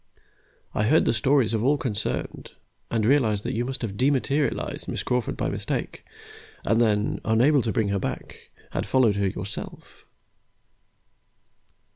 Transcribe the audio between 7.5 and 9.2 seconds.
to bring her back, had followed